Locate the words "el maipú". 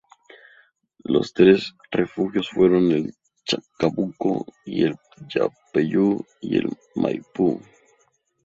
6.57-7.61